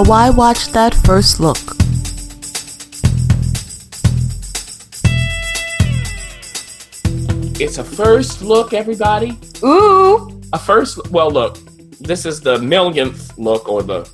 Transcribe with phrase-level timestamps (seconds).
[0.00, 1.58] a Why Watch That First Look.
[7.60, 9.38] It's a first look, everybody.
[9.62, 10.40] Ooh.
[10.54, 11.06] A first.
[11.10, 11.58] Well, look,
[12.00, 14.08] this is the millionth look or the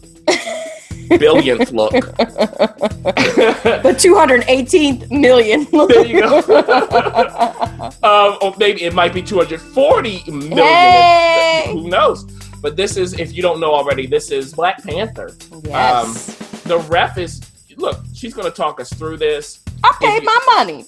[1.21, 1.93] billionth look.
[1.93, 5.69] The 218th million.
[5.71, 5.89] look.
[5.91, 6.39] there you go.
[8.03, 10.57] um, or maybe it might be 240 million.
[10.57, 11.71] Hey!
[11.73, 12.25] Who knows?
[12.61, 15.33] But this is, if you don't know already, this is Black Panther.
[15.65, 16.41] yes.
[16.41, 17.41] Um, the ref is,
[17.77, 19.63] look, she's going to talk us through this.
[19.85, 20.85] I paid my money.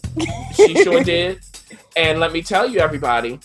[0.55, 1.41] She sure did.
[1.97, 3.39] And let me tell you, everybody,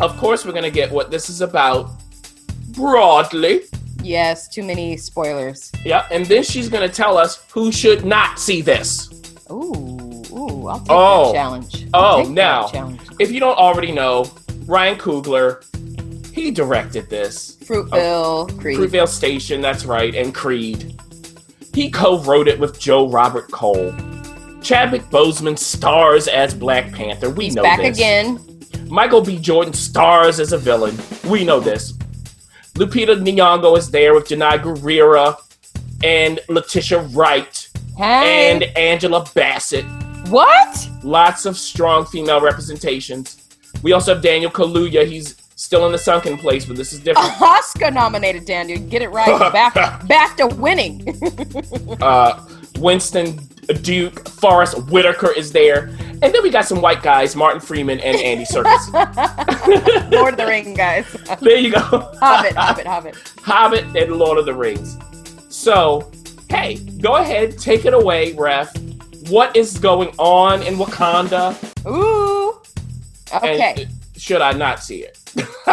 [0.00, 1.90] of course, we're going to get what this is about
[2.72, 3.62] broadly.
[4.02, 5.72] Yes, too many spoilers.
[5.84, 6.06] Yeah.
[6.10, 9.08] And then she's going to tell us who should not see this.
[9.50, 11.26] Ooh, ooh, I'll take Oh.
[11.32, 11.86] that challenge.
[11.94, 12.68] Oh, I'll that now.
[12.68, 13.00] challenge.
[13.18, 14.30] If you don't already know,
[14.66, 15.64] Ryan Coogler,
[16.42, 17.56] he directed this.
[17.64, 18.78] Fruitville, oh, Creed.
[18.78, 21.00] Fruitvale Station, that's right, and Creed.
[21.74, 23.94] He co-wrote it with Joe Robert Cole.
[24.62, 27.30] Chadwick Boseman stars as Black Panther.
[27.30, 27.96] We He's know back this.
[27.96, 28.44] again.
[28.88, 29.38] Michael B.
[29.38, 30.96] Jordan stars as a villain.
[31.28, 31.92] We know this.
[32.74, 35.36] Lupita Nyong'o is there with Danai Gurira
[36.02, 38.50] and Letitia Wright Hey.
[38.52, 39.84] and Angela Bassett.
[40.28, 40.88] what?
[41.02, 43.44] Lots of strong female representations.
[43.82, 45.06] We also have Daniel Kaluuya.
[45.06, 47.28] He's still in the sunken place, but this is different.
[47.42, 48.78] Oscar nominated Daniel.
[48.88, 49.52] Get it right.
[49.52, 51.04] Back, back to winning.
[52.00, 52.46] uh,
[52.78, 53.36] Winston
[53.82, 55.88] Duke, Forest Whitaker is there,
[56.22, 58.92] and then we got some white guys, Martin Freeman and Andy Serkis.
[60.12, 61.04] Lord of the Rings guys.
[61.40, 63.32] there you go, Hobbit, Hobbit, Hobbit.
[63.42, 64.96] Hobbit and Lord of the Rings.
[65.48, 66.10] So,
[66.48, 68.72] hey, go ahead, take it away, Ref.
[69.28, 71.56] What is going on in Wakanda?
[71.86, 72.60] Ooh.
[73.34, 73.74] Okay.
[73.82, 75.17] And should I not see it?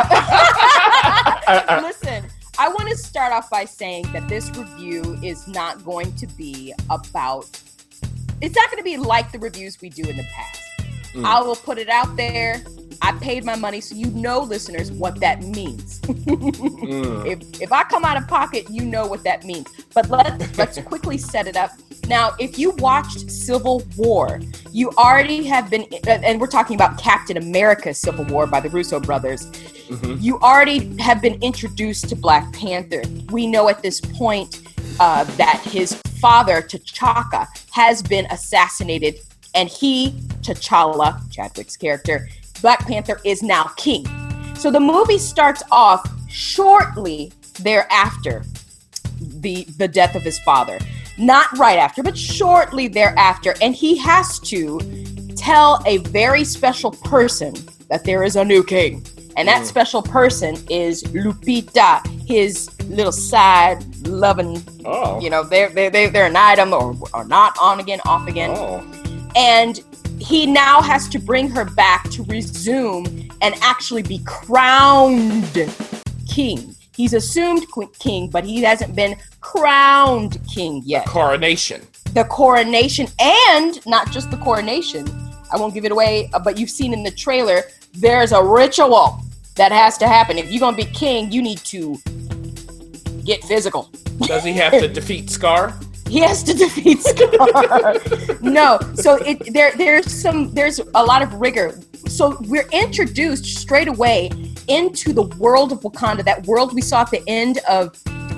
[1.82, 2.26] Listen,
[2.58, 6.74] I want to start off by saying that this review is not going to be
[6.90, 7.46] about.
[8.42, 10.62] It's not going to be like the reviews we do in the past.
[11.14, 11.24] Mm.
[11.26, 12.62] I will put it out there.
[13.02, 16.02] I paid my money, so you know, listeners, what that means.
[16.02, 17.26] Mm.
[17.32, 19.68] if if I come out of pocket, you know what that means.
[19.94, 21.72] But let's let's quickly set it up.
[22.08, 24.40] Now, if you watched Civil War,
[24.72, 29.00] you already have been, and we're talking about Captain America: Civil War by the Russo
[29.00, 29.48] brothers.
[29.90, 30.22] Mhm.
[30.22, 33.02] You already have been introduced to Black Panther.
[33.32, 34.62] We know at this point
[35.00, 39.20] uh, that his father, T'Chaka, has been assassinated,
[39.54, 40.12] and he,
[40.42, 42.28] T'Challa, Chadwick's character,
[42.62, 44.06] Black Panther, is now king.
[44.58, 48.44] So the movie starts off shortly thereafter
[49.20, 50.78] the the death of his father.
[51.18, 54.80] Not right after, but shortly thereafter, and he has to
[55.38, 57.54] tell a very special person
[57.90, 59.06] that there is a new king.
[59.38, 59.66] And that Mm.
[59.66, 65.20] special person is Lupita, his little side loving, Oh.
[65.20, 68.82] you know, they're, they're, they're, an item or, or not on again, off again Oh.
[69.36, 69.82] and
[70.20, 75.70] he now has to bring her back to resume and actually be crowned
[76.30, 76.74] king.
[76.96, 77.66] He's assumed
[78.00, 81.06] king, but he hasn't been crowned king yet.
[81.06, 81.82] The Coronation.
[82.14, 85.06] The coronation, and not just the coronation.
[85.52, 87.64] I won't give it away, uh, but you've seen in the trailer,
[87.94, 89.20] there's a ritual
[89.56, 90.38] that has to happen.
[90.38, 91.98] If you're gonna be king, you need to
[93.26, 93.90] get physical.
[94.22, 95.78] Does he have to defeat Scar?
[96.08, 97.96] He has to defeat Scar.
[98.42, 101.80] no, so it there there's some there's a lot of rigor.
[102.08, 104.30] So we're introduced straight away
[104.68, 107.98] into the world of Wakanda, that world we saw at the end of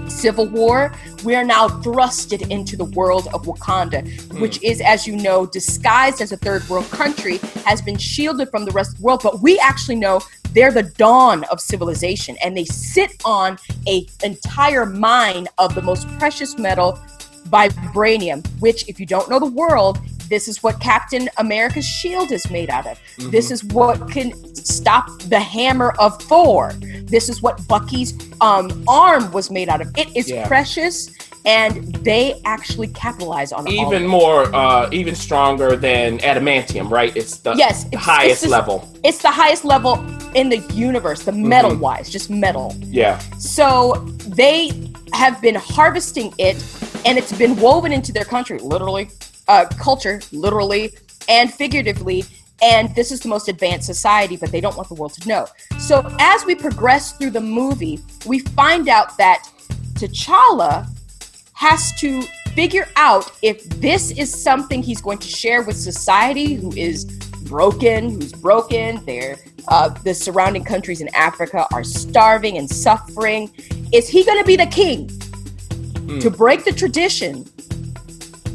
[0.10, 0.94] Civil War.
[1.24, 4.42] We are now thrusted into the world of Wakanda, hmm.
[4.42, 8.66] which is, as you know, disguised as a third world country, has been shielded from
[8.66, 9.22] the rest of the world.
[9.24, 10.22] But we actually know
[10.54, 13.58] they're the dawn of civilization, and they sit on
[13.88, 17.00] a entire mine of the most precious metal
[17.50, 20.00] vibranium, which, if you don't know the world,
[20.30, 23.00] this is what Captain America's shield is made out of.
[23.32, 26.74] This is what can stop the hammer of Thor.
[27.04, 29.92] This is what Bucky's um, arm was made out of.
[29.98, 30.48] It is Yeah.
[30.48, 31.10] precious,
[31.46, 34.08] and they actually capitalize on of even it.
[34.08, 37.16] more, uh, even stronger than adamantium, right?
[37.16, 38.88] It's the Yes, it's- highest it's this- level.
[39.04, 40.04] It's the highest level
[40.34, 42.76] in the universe, the metal wise, just metal.
[42.82, 43.20] Yeah.
[43.38, 44.72] So they
[45.14, 46.58] have been harvesting it,
[47.06, 49.10] and it's been woven into their country, literally,
[49.48, 50.94] uh, culture, literally
[51.30, 52.24] and figuratively.
[52.62, 55.48] And this is the most advanced society, but they don't want the world to know.
[55.80, 59.48] So as we progress through the movie, we find out that
[59.94, 60.88] T'Challa
[61.54, 62.22] has to
[62.56, 67.06] figure out if this is something he's going to share with society who is
[67.44, 69.04] broken, who's broken.
[69.06, 73.52] They're, uh, the surrounding countries in Africa are starving and suffering.
[73.94, 75.12] Is he going to be the king?
[76.22, 77.46] to break the tradition,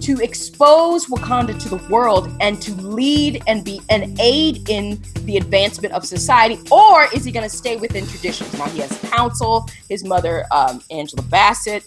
[0.02, 5.36] to expose Wakanda to the world, and to lead and be an aid in the
[5.36, 8.52] advancement of society, or is he going to stay within traditions?
[8.58, 9.68] Now he has counsel.
[9.88, 11.84] His mother, um, Angela Bassett,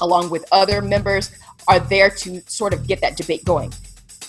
[0.00, 1.30] along with other members,
[1.68, 3.72] are there to sort of get that debate going.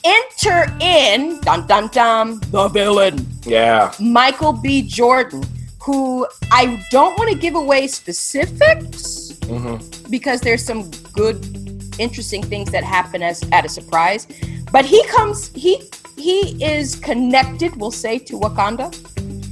[0.04, 3.28] Enter in, dun dun dun, the villain.
[3.44, 3.94] Yeah.
[4.00, 4.82] Michael B.
[4.82, 5.44] Jordan,
[5.82, 10.12] who I don't want to give away specifics Mm-hmm.
[10.12, 11.67] because there's some good,
[12.00, 14.28] interesting things that happen as at a surprise.
[14.72, 15.82] But he comes, he
[16.18, 18.92] he is connected, we'll say, to Wakanda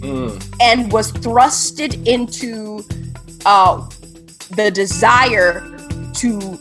[0.02, 0.56] Mm.
[0.62, 2.84] and was thrusted into
[3.46, 3.88] uh,
[4.52, 5.62] the desire
[6.14, 6.60] to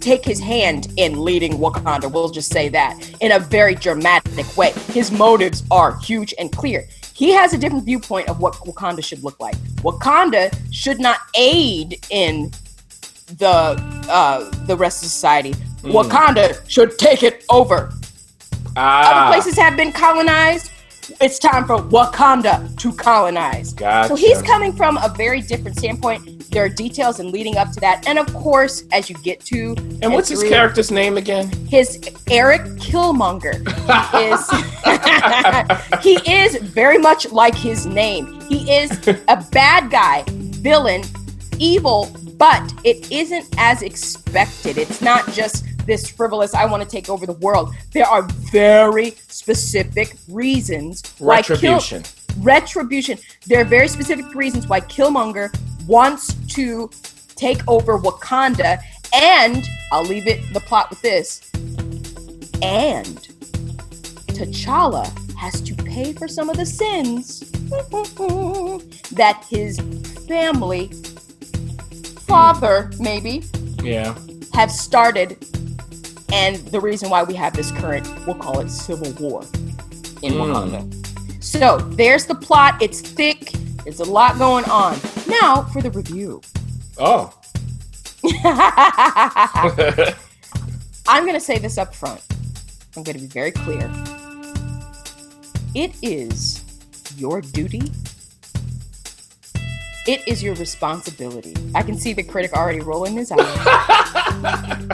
[0.00, 2.10] take his hand in leading Wakanda.
[2.10, 4.72] We'll just say that in a very dramatic way.
[4.92, 6.86] His motives are huge and clear.
[7.14, 9.56] He has a different viewpoint of what Wakanda should look like.
[9.82, 12.50] Wakanda should not aid in
[13.38, 15.52] the uh, the rest of society.
[15.82, 17.92] Wakanda should take it over.
[18.76, 19.26] Ah.
[19.26, 20.72] Other places have been colonized.
[21.20, 23.72] It's time for Wakanda to colonize.
[23.72, 24.08] Gotcha.
[24.08, 26.50] So he's coming from a very different standpoint.
[26.50, 29.74] There are details and leading up to that, and of course, as you get to
[30.02, 31.50] And what's his character's name again?
[31.68, 33.60] His Eric Killmonger
[34.14, 38.40] is he is very much like his name.
[38.48, 38.90] He is
[39.28, 41.02] a bad guy, villain,
[41.58, 42.06] evil,
[42.38, 44.78] but it isn't as expected.
[44.78, 47.72] It's not just this frivolous I want to take over the world.
[47.92, 48.22] There are
[48.52, 52.02] very specific reasons why Kill- Retribution.
[52.40, 53.18] retribution.
[53.46, 55.54] There are very specific reasons why Killmonger
[55.86, 56.90] wants to
[57.36, 58.80] take over Wakanda,
[59.14, 61.50] and I'll leave it the plot with this.
[62.62, 63.18] And
[64.28, 65.06] T'Challa
[65.36, 67.40] has to pay for some of the sins
[69.12, 69.78] that his
[70.26, 70.90] family,
[72.26, 73.44] father maybe,
[73.82, 74.14] Yeah.
[74.52, 75.36] have started,
[76.32, 79.42] and the reason why we have this current, we'll call it civil war
[80.22, 80.40] in Mm.
[80.40, 81.42] Wakanda.
[81.44, 82.82] So there's the plot.
[82.82, 83.52] It's thick.
[83.84, 84.98] There's a lot going on.
[85.28, 86.40] Now for the review.
[86.98, 87.32] Oh.
[91.08, 92.20] I'm going to say this up front.
[92.96, 93.88] I'm going to be very clear.
[95.74, 96.64] It is
[97.16, 97.82] your duty.
[100.06, 101.52] It is your responsibility.
[101.74, 104.90] I can see the critic already rolling his eyes.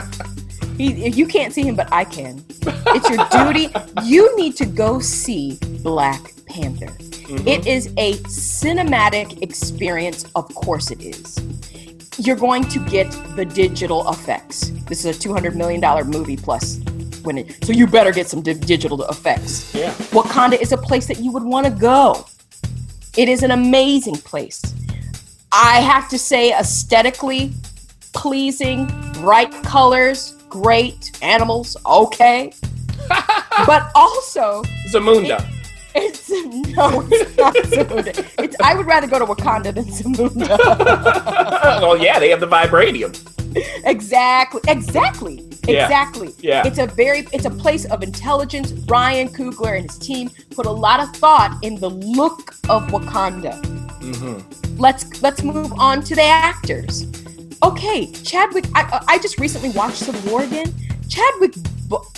[0.77, 2.43] he, you can't see him, but I can.
[2.65, 3.71] It's your duty.
[4.03, 6.87] You need to go see Black Panther.
[6.87, 7.47] Mm-hmm.
[7.47, 10.25] It is a cinematic experience.
[10.35, 11.39] Of course, it is.
[12.17, 14.69] You're going to get the digital effects.
[14.87, 16.79] This is a $200 million movie plus
[17.21, 19.73] when it, so you better get some di- digital effects.
[19.75, 19.93] Yeah.
[20.11, 22.25] Wakanda is a place that you would want to go.
[23.15, 24.61] It is an amazing place.
[25.53, 27.53] I have to say, aesthetically
[28.13, 32.53] pleasing, bright colors, great animals, okay.
[33.67, 35.45] but also, Zamunda.
[35.95, 36.29] it's
[36.75, 38.33] no, it's not Zamunda.
[38.39, 40.57] It's, I would rather go to Wakanda than Zamunda.
[41.81, 43.13] oh yeah, they have the vibranium.
[43.85, 45.83] exactly, exactly, Yeah.
[45.83, 46.33] exactly.
[46.39, 46.65] Yeah.
[46.65, 48.71] It's a very, it's a place of intelligence.
[48.87, 53.82] Ryan Coogler and his team put a lot of thought in the look of Wakanda.
[54.03, 54.77] Mm-hmm.
[54.77, 57.07] let's let's move on to the actors.
[57.63, 58.65] Okay, Chadwick.
[58.75, 60.73] I I just recently watched Civil War again.
[61.09, 61.53] Chadwick,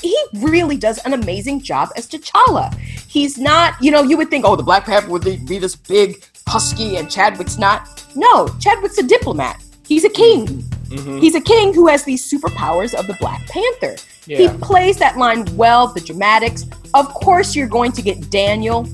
[0.01, 2.73] he really does an amazing job as T'Challa.
[2.75, 6.23] He's not, you know, you would think, oh, the Black Panther would be this big
[6.47, 8.05] husky, and Chadwick's not.
[8.15, 9.61] No, Chadwick's a diplomat.
[9.85, 10.47] He's a king.
[10.47, 11.19] Mm-hmm.
[11.19, 13.95] He's a king who has these superpowers of the Black Panther.
[14.25, 16.65] He plays that line well, the dramatics.
[16.93, 18.87] Of course, you're going to get Daniel.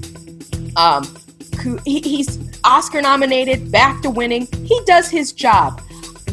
[0.75, 1.03] Um,
[1.61, 4.47] who he, he's Oscar nominated, back to winning.
[4.63, 5.81] He does his job.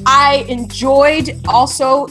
[0.06, 2.08] I enjoyed also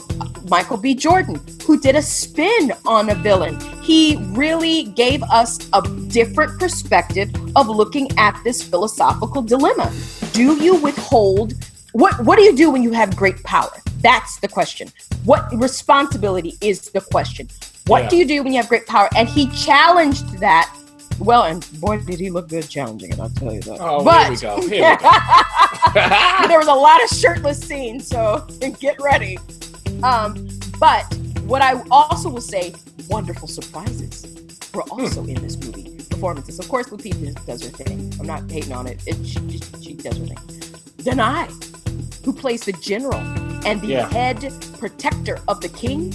[0.48, 0.94] Michael B.
[0.94, 3.58] Jordan, who did a spin on a villain.
[3.82, 9.92] He really gave us a different perspective of looking at this philosophical dilemma.
[10.32, 11.54] Do you withhold
[11.92, 13.72] what what do you do when you have great power?
[14.00, 14.88] That's the question.
[15.24, 17.48] What responsibility is the question?
[17.86, 18.08] What Yeah.
[18.10, 19.08] do you do when you have great power?
[19.16, 20.72] And he challenged that.
[21.18, 23.78] Well, and boy, did he look good challenging it, I'll tell you that.
[23.80, 24.60] Oh, but here we go.
[24.68, 25.10] Here we go.
[26.48, 28.46] there was a lot of shirtless scenes, so
[28.80, 29.38] get ready.
[30.02, 30.48] Um,
[30.78, 31.02] but
[31.42, 32.72] what I also will say,
[33.08, 34.26] wonderful surprises
[34.72, 35.96] were also in this movie.
[36.10, 38.12] Performances, of course, Lupita does her thing.
[38.20, 39.02] I'm not hating on it.
[39.06, 40.36] it she, she, she does her thing.
[40.98, 41.48] Danai,
[42.24, 43.16] who plays the general
[43.66, 44.08] and the Yeah.
[44.10, 46.12] head protector of the king.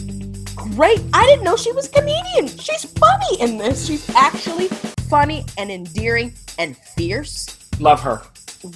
[0.55, 1.01] Great.
[1.13, 2.47] I didn't know she was comedian.
[2.47, 3.87] She's funny in this.
[3.87, 4.67] She's actually
[5.09, 7.47] funny and endearing and fierce
[7.79, 8.21] Love her.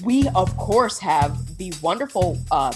[0.03, 2.73] we of course have the wonderful um,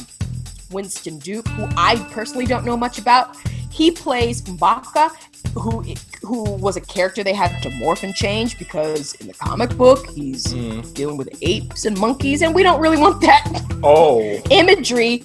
[0.71, 3.35] Winston Duke, who I personally don't know much about.
[3.69, 5.09] He plays M'Baku,
[5.53, 5.83] who
[6.21, 10.07] who was a character they had to morph and change because in the comic book
[10.11, 10.93] he's Mm.
[10.93, 14.21] dealing with apes and monkeys, and we don't really want that Oh.
[14.51, 15.23] imagery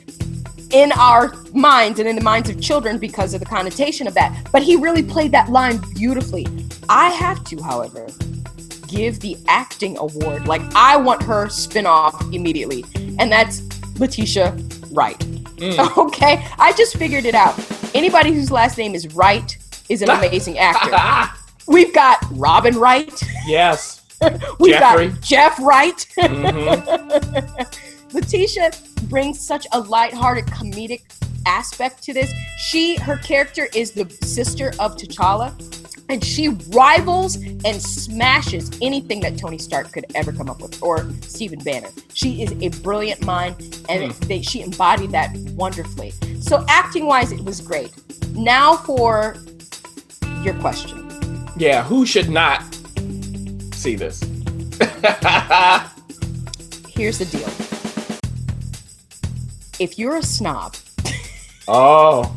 [0.76, 4.48] in our minds and in the minds of children because of the connotation of that.
[4.52, 6.46] But he really played that line beautifully.
[6.90, 8.06] I have to, however,
[8.86, 10.46] give the acting award.
[10.46, 12.84] Like I want her spin-off immediately.
[13.18, 13.62] And that's
[13.98, 14.52] Letitia
[14.92, 15.18] Wright.
[15.56, 15.96] Mm.
[16.06, 16.46] Okay?
[16.58, 17.54] I just figured it out.
[17.94, 19.56] Anybody whose last name is Wright
[19.88, 21.32] is an amazing actor.
[21.66, 23.18] We've got Robin Wright.
[23.46, 24.02] yes.
[24.60, 25.08] We've Jeffrey.
[25.08, 26.06] got Jeff Wright.
[26.18, 27.78] Mhm.
[28.26, 28.72] Letitia
[29.04, 31.02] brings such a lighthearted comedic
[31.46, 32.32] aspect to this.
[32.58, 35.54] She, her character is the sister of T'Challa,
[36.08, 41.08] and she rivals and smashes anything that Tony Stark could ever come up with, or
[41.20, 41.90] Stephen Banner.
[42.14, 44.26] She is a brilliant mind, and hmm.
[44.26, 46.10] they, she embodied that wonderfully.
[46.40, 47.92] So, acting wise, it was great.
[48.34, 49.36] Now for
[50.42, 51.48] your question.
[51.56, 52.64] Yeah, who should not
[53.72, 54.20] see this?
[56.92, 57.75] Here's the deal.
[59.78, 60.74] If you're a snob,
[61.68, 62.34] oh,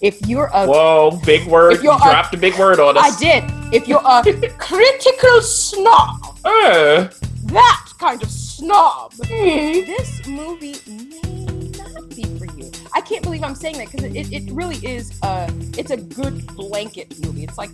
[0.00, 1.72] if you're a whoa, big word.
[1.74, 3.16] If You you're a- dropped a big word on us.
[3.16, 3.44] I did.
[3.74, 4.22] If you're a
[4.58, 7.08] critical snob, Uh,
[7.46, 12.70] that kind of snob, this movie may not be for you.
[12.92, 15.18] I can't believe I'm saying that because it, it really is.
[15.22, 17.44] A, it's a good blanket movie.
[17.44, 17.70] It's like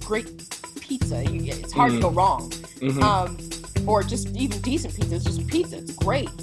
[0.00, 0.26] great
[0.80, 1.24] pizza.
[1.24, 2.02] You, it's hard to Mm.
[2.02, 2.50] go wrong.
[2.80, 3.02] mhm.
[3.02, 3.36] Um,
[3.86, 5.14] or just even decent pizza.
[5.16, 5.78] It's just pizza.
[5.78, 6.28] It's great.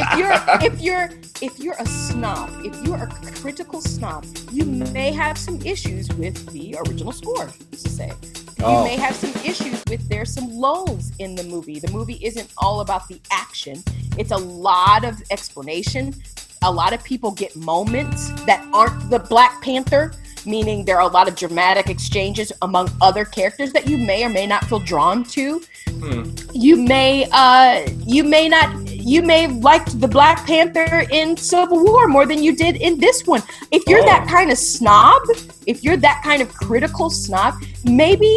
[0.00, 0.32] If you're
[0.62, 1.10] if you're
[1.42, 3.06] if you're a snob, if you're a
[3.40, 7.46] critical snob, you may have some issues with the original score.
[7.72, 8.12] To say,
[8.58, 8.84] you Oh.
[8.84, 11.78] may have some issues with there's some lulls in the movie.
[11.80, 13.82] The movie isn't all about the action.
[14.16, 16.14] It's a lot of explanation.
[16.62, 20.12] A lot of people get moments that aren't the Black Panther.
[20.48, 24.30] Meaning there are a lot of dramatic exchanges among other characters that you may or
[24.30, 25.60] may not feel drawn to
[25.98, 26.22] Hmm.
[26.52, 31.84] you may uh you may not you may have liked the black panther in civil
[31.84, 34.30] war more than you did in this one if you're that Oh.
[34.36, 35.20] kind of snob
[35.66, 38.32] if you're that kind of critical snob maybe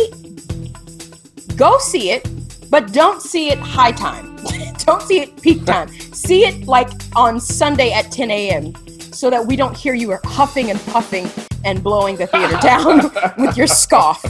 [1.56, 2.28] go see it
[2.72, 4.36] but don't see it high time
[4.86, 8.74] don't see it peak time see it like on sunday at 10 a.m
[9.14, 11.30] so that we don't hear you are huffing and puffing
[11.64, 14.24] and blowing the theater down with your scoff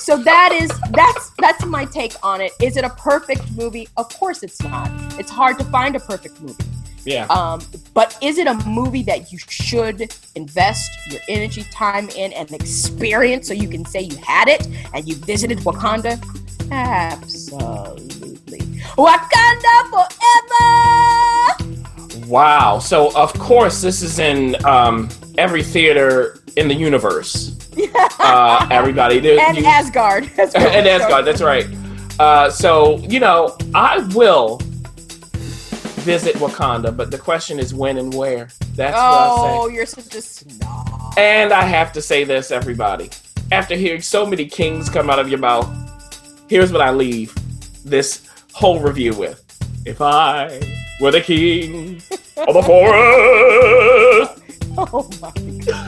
[0.00, 2.52] so that is that's that's my take on it.
[2.60, 3.86] Is it a perfect movie?
[3.98, 4.90] Of course it's not.
[5.20, 6.64] It's hard to find a perfect movie.
[7.04, 7.26] yeah.
[7.26, 7.60] Um,
[7.92, 13.46] but is it a movie that you should invest your energy, time in, and experience
[13.46, 16.18] so you can say you had it and you visited Wakanda?
[16.70, 18.60] Absolutely.
[18.96, 20.08] Wakanda
[22.08, 22.26] forever!
[22.26, 22.78] Wow.
[22.78, 27.56] So of course this is in um, every theater in the universe.
[28.18, 29.18] Uh, everybody.
[29.20, 30.30] There- And you- Asgard.
[30.38, 30.54] and
[30.86, 31.24] Asgard.
[31.24, 31.66] That's right.
[32.18, 34.58] Uh, so you know, I will
[36.02, 38.48] visit Wakanda, but the question is when and where.
[38.74, 41.14] That's what I Oh, you're such a snob.
[41.18, 43.10] And I have to say this, everybody.
[43.52, 45.68] After hearing so many kings come out of your mouth,
[46.48, 47.34] here's what I leave
[47.84, 49.44] this whole review with.
[49.84, 50.60] If I
[51.00, 52.00] were the king
[52.36, 54.36] of the forest,
[54.78, 55.32] Oh my
[55.64, 55.79] god.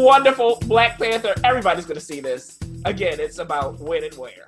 [0.00, 1.34] Wonderful Black Panther.
[1.44, 2.58] Everybody's gonna see this.
[2.84, 4.46] Again, it's about when and where.